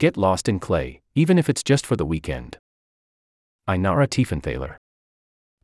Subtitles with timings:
[0.00, 2.56] Get lost in clay, even if it's just for the weekend.
[3.68, 4.76] Ainara Tiefenthaler.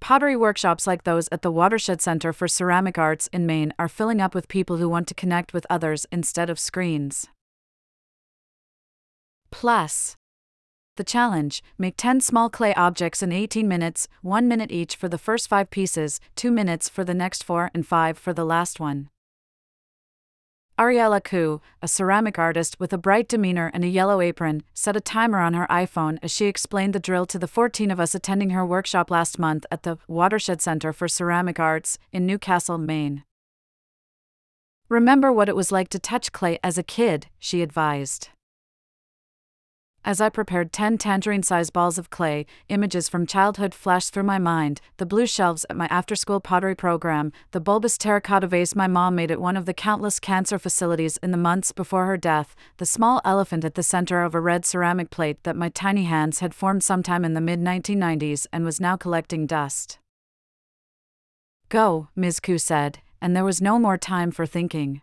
[0.00, 4.20] Pottery workshops like those at the Watershed Center for Ceramic Arts in Maine are filling
[4.20, 7.28] up with people who want to connect with others instead of screens.
[9.52, 10.16] Plus,
[10.96, 15.16] the challenge make 10 small clay objects in 18 minutes, 1 minute each for the
[15.16, 19.10] first 5 pieces, 2 minutes for the next 4, and 5 for the last one.
[20.76, 25.00] Ariella Ku, a ceramic artist with a bright demeanor and a yellow apron, set a
[25.00, 28.50] timer on her iPhone as she explained the drill to the 14 of us attending
[28.50, 33.22] her workshop last month at the Watershed Center for Ceramic Arts in Newcastle, Maine.
[34.88, 38.30] Remember what it was like to touch clay as a kid, she advised.
[40.06, 44.38] As I prepared 10 tangerine sized balls of clay, images from childhood flashed through my
[44.38, 48.86] mind the blue shelves at my after school pottery program, the bulbous terracotta vase my
[48.86, 52.54] mom made at one of the countless cancer facilities in the months before her death,
[52.76, 56.40] the small elephant at the center of a red ceramic plate that my tiny hands
[56.40, 59.98] had formed sometime in the mid 1990s and was now collecting dust.
[61.70, 62.40] Go, Ms.
[62.40, 65.00] Koo said, and there was no more time for thinking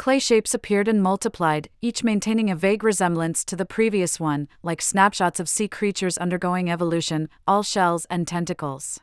[0.00, 4.80] clay shapes appeared and multiplied, each maintaining a vague resemblance to the previous one, like
[4.80, 9.00] snapshots of sea creatures undergoing evolution, all shells and tentacles.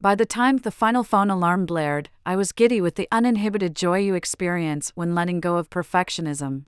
[0.00, 3.98] By the time the final phone alarm blared, I was giddy with the uninhibited joy
[3.98, 6.64] you experience when letting go of perfectionism.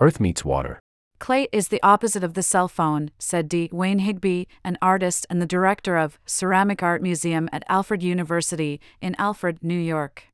[0.00, 0.80] Earth meets water.
[1.20, 3.70] Clay is the opposite of the cell phone, said D.
[3.72, 9.14] Wayne Higby, an artist and the director of Ceramic Art Museum at Alfred University in
[9.16, 10.24] Alfred, New York.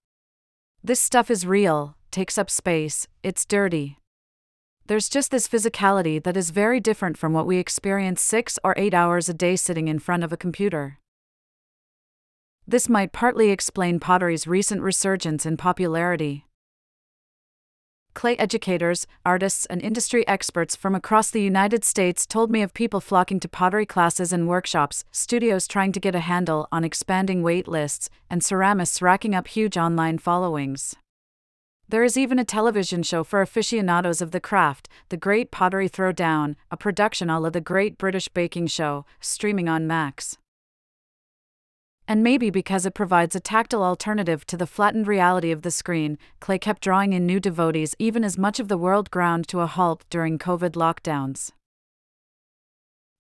[0.85, 3.99] This stuff is real, takes up space, it's dirty.
[4.87, 8.93] There's just this physicality that is very different from what we experience six or eight
[8.93, 10.99] hours a day sitting in front of a computer.
[12.67, 16.47] This might partly explain pottery's recent resurgence in popularity.
[18.15, 23.01] Clay educators, artists, and industry experts from across the United States told me of people
[23.01, 27.67] flocking to pottery classes and workshops, studios trying to get a handle on expanding wait
[27.67, 30.95] lists, and ceramists racking up huge online followings.
[31.89, 36.57] There is even a television show for aficionados of the craft, The Great Pottery Throwdown,
[36.71, 40.39] a production a la The Great British Baking Show, streaming on Max
[42.13, 46.19] and maybe because it provides a tactile alternative to the flattened reality of the screen,
[46.41, 49.67] Clay kept drawing in new devotees even as much of the world ground to a
[49.67, 51.53] halt during COVID lockdowns.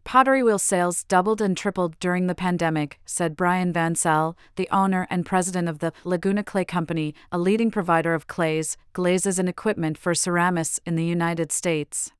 [0.04, 5.24] Pottery wheel sales doubled and tripled during the pandemic, said Brian Vansell, the owner and
[5.24, 10.12] president of the Laguna Clay Company, a leading provider of clays, glazes, and equipment for
[10.12, 12.12] ceramists in the United States.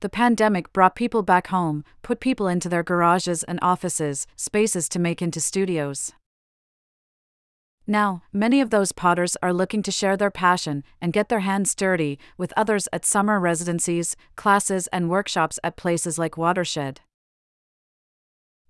[0.00, 4.98] The pandemic brought people back home, put people into their garages and offices, spaces to
[4.98, 6.12] make into studios.
[7.86, 11.74] Now, many of those potters are looking to share their passion and get their hands
[11.74, 17.00] dirty with others at summer residencies, classes, and workshops at places like Watershed.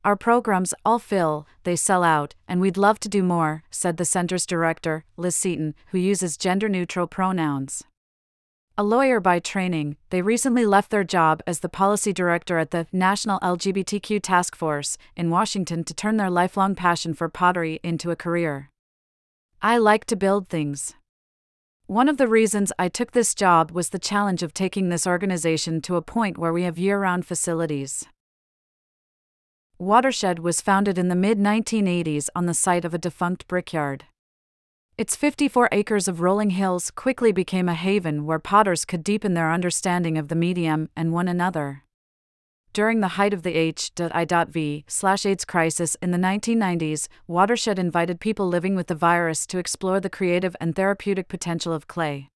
[0.04, 4.04] Our programs all fill, they sell out, and we'd love to do more, said the
[4.04, 7.84] center's director, Liz Seaton, who uses gender neutral pronouns.
[8.80, 12.86] A lawyer by training, they recently left their job as the policy director at the
[12.92, 18.16] National LGBTQ Task Force in Washington to turn their lifelong passion for pottery into a
[18.16, 18.70] career.
[19.60, 20.94] I like to build things.
[21.88, 25.82] One of the reasons I took this job was the challenge of taking this organization
[25.82, 28.06] to a point where we have year round facilities.
[29.78, 34.06] Watershed was founded in the mid 1980s on the site of a defunct brickyard.
[35.00, 39.50] Its 54 acres of rolling hills quickly became a haven where potters could deepen their
[39.50, 41.84] understanding of the medium and one another.
[42.74, 44.84] During the height of the H.I.V.
[45.24, 50.10] AIDS crisis in the 1990s, Watershed invited people living with the virus to explore the
[50.10, 52.28] creative and therapeutic potential of clay.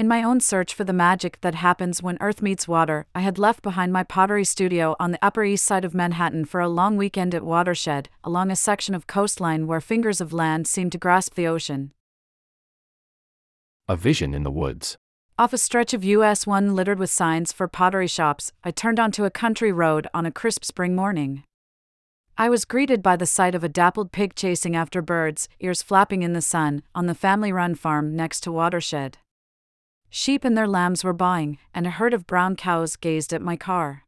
[0.00, 3.38] In my own search for the magic that happens when earth meets water, I had
[3.38, 6.96] left behind my pottery studio on the Upper East Side of Manhattan for a long
[6.96, 11.34] weekend at Watershed, along a section of coastline where fingers of land seemed to grasp
[11.34, 11.92] the ocean.
[13.90, 14.96] A vision in the woods.
[15.38, 19.26] Off a stretch of US 1 littered with signs for pottery shops, I turned onto
[19.26, 21.44] a country road on a crisp spring morning.
[22.38, 26.22] I was greeted by the sight of a dappled pig chasing after birds, ears flapping
[26.22, 29.18] in the sun, on the family run farm next to Watershed.
[30.10, 33.56] Sheep and their lambs were baaing, and a herd of brown cows gazed at my
[33.56, 34.04] car.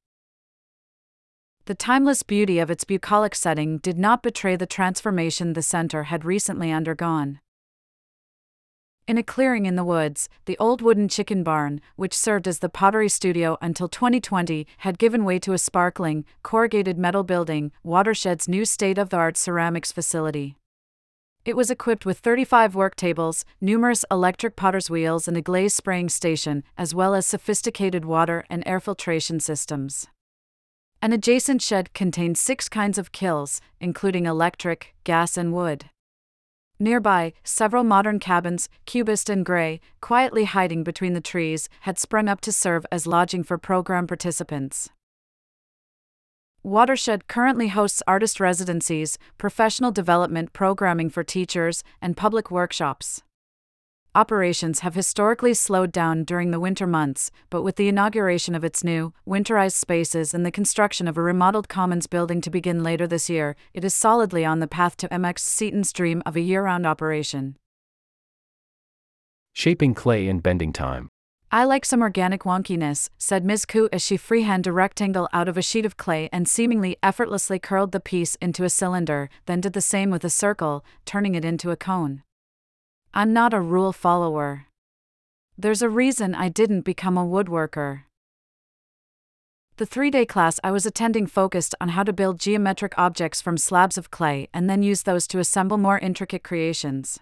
[1.67, 6.25] The timeless beauty of its bucolic setting did not betray the transformation the center had
[6.25, 7.39] recently undergone.
[9.07, 12.69] In a clearing in the woods, the old wooden chicken barn, which served as the
[12.69, 18.65] pottery studio until 2020, had given way to a sparkling, corrugated metal building, Watershed's new
[18.65, 20.57] state of the art ceramics facility.
[21.45, 26.09] It was equipped with 35 work tables, numerous electric potter's wheels, and a glaze spraying
[26.09, 30.07] station, as well as sophisticated water and air filtration systems.
[31.01, 35.87] An adjacent shed contained six kinds of kilns, including electric, gas, and wood.
[36.79, 42.41] Nearby, several modern cabins, cubist and gray, quietly hiding between the trees, had sprung up
[42.43, 44.91] to serve as lodging for program participants.
[46.65, 53.21] Watershed currently hosts artist residencies, professional development programming for teachers, and public workshops.
[54.15, 58.85] Operations have historically slowed down during the winter months, but with the inauguration of its
[58.85, 63.29] new, winterized spaces and the construction of a remodeled Commons building to begin later this
[63.29, 66.87] year, it is solidly on the path to MX Seaton's dream of a year round
[66.87, 67.57] operation.
[69.53, 71.12] Shaping clay in bending time.
[71.55, 73.67] I like some organic wonkiness, said Ms.
[73.67, 77.59] Koo as she freehand a rectangle out of a sheet of clay and seemingly effortlessly
[77.59, 81.45] curled the piece into a cylinder, then did the same with a circle, turning it
[81.45, 82.23] into a cone.
[83.13, 84.65] I'm not a rule follower.
[85.59, 88.05] There's a reason I didn't become a woodworker.
[89.77, 93.59] The three day class I was attending focused on how to build geometric objects from
[93.59, 97.21] slabs of clay and then use those to assemble more intricate creations.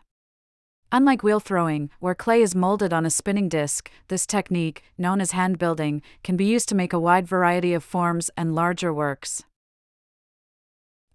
[0.93, 5.31] Unlike wheel throwing, where clay is molded on a spinning disc, this technique, known as
[5.31, 9.45] hand building, can be used to make a wide variety of forms and larger works.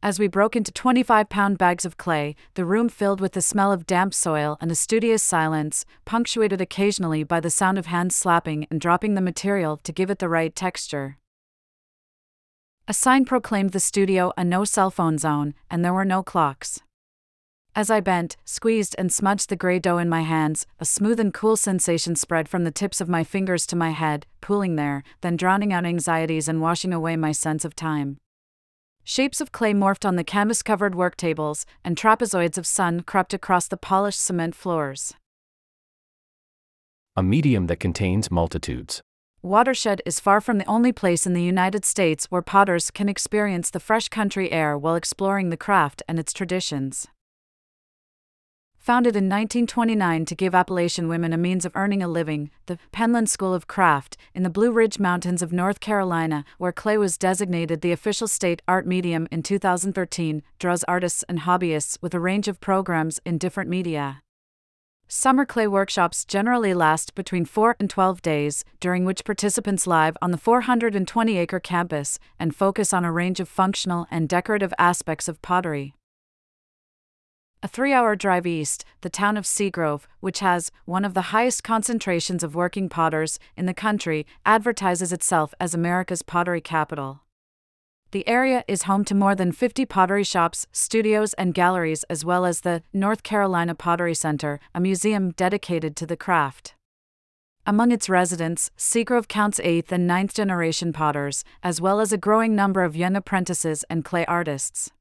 [0.01, 3.74] As we broke into 25 pound bags of clay, the room filled with the smell
[3.74, 8.68] of damp soil and a studious silence, punctuated occasionally by the sound of hands slapping
[8.69, 11.18] and dropping the material to give it the right texture.
[12.88, 16.81] A sign proclaimed the studio a no cell phone zone, and there were no clocks.
[17.77, 21.33] As I bent, squeezed, and smudged the gray dough in my hands, a smooth and
[21.33, 25.36] cool sensation spread from the tips of my fingers to my head, pooling there, then
[25.36, 28.16] drowning out anxieties and washing away my sense of time.
[29.04, 33.33] Shapes of clay morphed on the canvas covered work tables, and trapezoids of sun crept
[33.33, 35.13] across the polished cement floors.
[37.18, 39.01] A medium that contains multitudes.
[39.42, 43.69] Watershed is far from the only place in the United States where potters can experience
[43.69, 47.10] the fresh country air while exploring the craft and its traditions.
[48.86, 53.30] Founded in 1929 to give Appalachian women a means of earning a living, the Penland
[53.30, 57.82] School of Craft, in the Blue Ridge Mountains of North Carolina, where clay was designated
[57.82, 62.62] the official state art medium in 2013, draws artists and hobbyists with a range of
[62.62, 64.22] programs in different media.
[65.08, 70.30] Summer clay workshops generally last between 4 and 12 days, during which participants live on
[70.30, 75.42] the 420 acre campus and focus on a range of functional and decorative aspects of
[75.42, 75.96] pottery.
[77.66, 81.64] A three hour drive east, the town of Seagrove, which has one of the highest
[81.64, 87.22] concentrations of working potters in the country, advertises itself as America's pottery capital.
[88.12, 92.46] The area is home to more than 50 pottery shops, studios, and galleries, as well
[92.46, 96.76] as the North Carolina Pottery Center, a museum dedicated to the craft.
[97.66, 102.56] Among its residents, Seagrove counts 8th and ninth generation potters, as well as a growing
[102.56, 104.92] number of young apprentices and clay artists.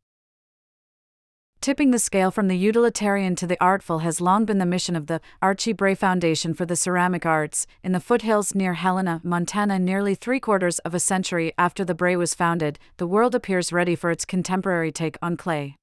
[1.64, 5.06] Tipping the scale from the utilitarian to the artful has long been the mission of
[5.06, 7.66] the Archie Bray Foundation for the Ceramic Arts.
[7.82, 12.16] In the foothills near Helena, Montana, nearly three quarters of a century after the Bray
[12.16, 15.76] was founded, the world appears ready for its contemporary take on clay.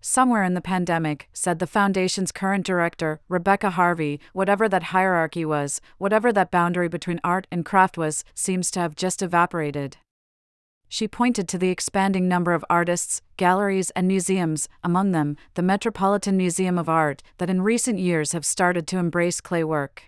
[0.00, 5.80] Somewhere in the pandemic, said the Foundation's current director, Rebecca Harvey, whatever that hierarchy was,
[5.98, 9.96] whatever that boundary between art and craft was, seems to have just evaporated
[10.92, 16.36] she pointed to the expanding number of artists, galleries, and museums, among them, the Metropolitan
[16.36, 20.02] Museum of Art, that in recent years have started to embrace clay work.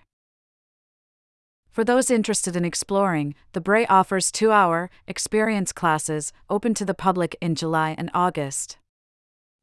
[1.70, 6.92] For those interested in exploring, the Bray offers two hour experience classes, open to the
[6.92, 8.76] public in July and August.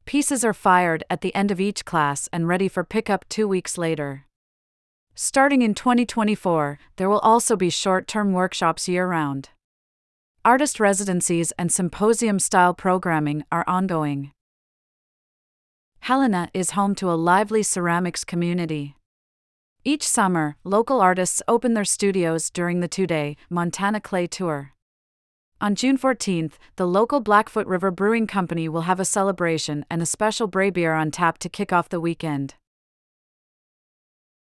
[0.04, 3.78] Pieces are fired at the end of each class and ready for pickup two weeks
[3.78, 4.26] later.
[5.14, 9.50] Starting in 2024, there will also be short term workshops year round.
[10.44, 14.32] Artist residencies and symposium style programming are ongoing.
[16.00, 18.96] Helena is home to a lively ceramics community.
[19.84, 24.72] Each summer, local artists open their studios during the two day Montana Clay Tour.
[25.60, 30.06] On June 14th, the local Blackfoot River Brewing Company will have a celebration and a
[30.06, 32.56] special Bray beer on tap to kick off the weekend.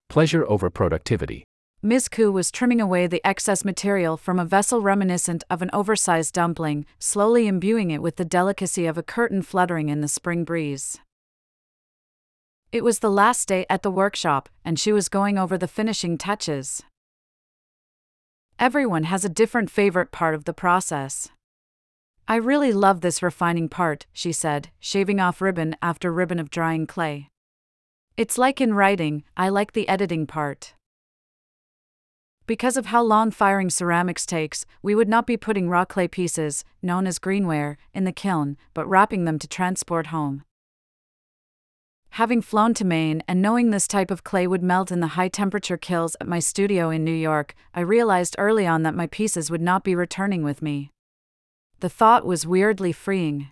[0.09, 1.45] Pleasure over productivity.
[1.85, 2.09] Ms.
[2.09, 6.83] Koo was trimming away the excess material from a vessel reminiscent of an oversized dumpling,
[6.97, 10.97] slowly imbuing it with the delicacy of a curtain fluttering in the spring breeze.
[12.71, 16.17] It was the last day at the workshop, and she was going over the finishing
[16.17, 16.81] touches.
[18.57, 21.29] Everyone has a different favorite part of the process.
[22.27, 26.87] I really love this refining part, she said, shaving off ribbon after ribbon of drying
[26.87, 27.29] clay.
[28.17, 30.73] It's like in writing, I like the editing part.
[32.47, 36.63] Because of how long firing ceramics takes, we would not be putting raw clay pieces,
[36.81, 40.43] known as greenware, in the kiln, but wrapping them to transport home.
[42.09, 45.27] Having flown to Maine and knowing this type of clay would melt in the high
[45.27, 49.49] temperature kilns at my studio in New York, I realized early on that my pieces
[49.49, 50.91] would not be returning with me.
[51.79, 53.51] The thought was weirdly freeing.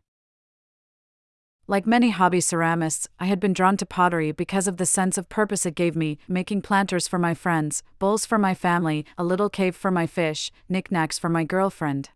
[1.65, 5.29] Like many hobby ceramists, I had been drawn to pottery because of the sense of
[5.29, 9.49] purpose it gave me, making planters for my friends, bowls for my family, a little
[9.49, 12.09] cave for my fish, knickknacks for my girlfriend.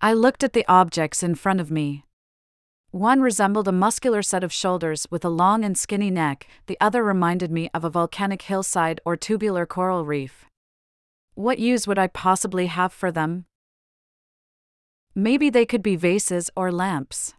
[0.00, 2.04] I looked at the objects in front of me.
[2.90, 7.04] One resembled a muscular set of shoulders with a long and skinny neck, the other
[7.04, 10.46] reminded me of a volcanic hillside or tubular coral reef.
[11.34, 13.44] What use would I possibly have for them?
[15.14, 17.34] Maybe they could be vases or lamps.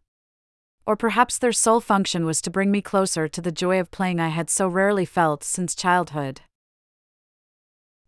[0.86, 4.20] Or perhaps their sole function was to bring me closer to the joy of playing
[4.20, 6.42] I had so rarely felt since childhood.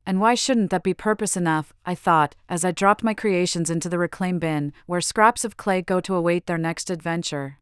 [0.06, 1.74] And why shouldn't that be purpose enough?
[1.86, 5.82] I thought, as I dropped my creations into the reclaim bin, where scraps of clay
[5.82, 7.60] go to await their next adventure.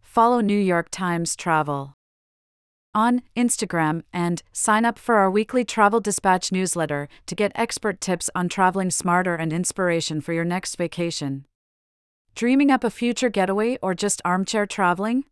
[0.00, 1.96] Follow New York Times Travel
[2.96, 8.30] on Instagram and sign up for our weekly Travel Dispatch newsletter to get expert tips
[8.34, 11.44] on traveling smarter and inspiration for your next vacation.
[12.36, 15.24] Dreaming up a future getaway or just armchair traveling?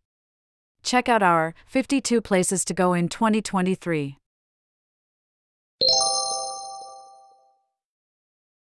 [0.81, 4.17] Check out our 52 Places to Go in 2023.